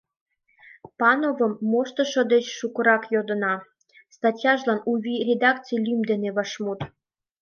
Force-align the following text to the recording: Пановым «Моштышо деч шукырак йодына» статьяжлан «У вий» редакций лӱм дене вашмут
Пановым 0.99 1.53
«Моштышо 1.71 2.21
деч 2.33 2.45
шукырак 2.57 3.03
йодына» 3.13 3.53
статьяжлан 4.15 4.79
«У 4.89 4.91
вий» 5.03 5.21
редакций 5.29 5.79
лӱм 5.85 6.01
дене 6.09 6.29
вашмут 6.37 6.79